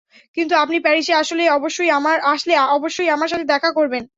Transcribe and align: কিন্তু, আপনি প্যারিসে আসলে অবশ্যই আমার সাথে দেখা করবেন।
কিন্তু, 0.37 0.53
আপনি 0.57 0.77
প্যারিসে 0.79 1.13
আসলে 1.15 1.43
অবশ্যই 1.51 1.89
আমার 3.09 3.29
সাথে 3.29 3.45
দেখা 3.45 3.69
করবেন। 3.71 4.03